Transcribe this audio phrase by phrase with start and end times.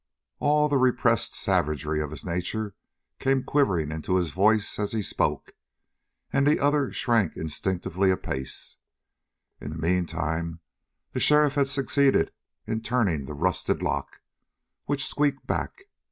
[0.39, 2.73] All the repressed savagery of his nature
[3.19, 5.51] came quivering into his voice as he spoke,
[6.33, 8.77] and the other shrank instinctively a pace.
[9.59, 10.59] In the meantime
[11.11, 12.31] the sheriff had succeeded
[12.65, 14.21] in turning the rusted lock,
[14.85, 15.83] which squeaked back.